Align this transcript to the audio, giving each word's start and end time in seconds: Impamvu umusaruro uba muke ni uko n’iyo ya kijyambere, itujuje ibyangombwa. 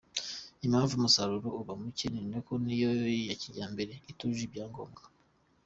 Impamvu 0.65 0.93
umusaruro 0.95 1.49
uba 1.61 1.73
muke 1.81 2.05
ni 2.29 2.35
uko 2.39 2.51
n’iyo 2.63 2.89
ya 3.29 3.35
kijyambere, 3.41 3.93
itujuje 4.11 4.43
ibyangombwa. 4.45 5.01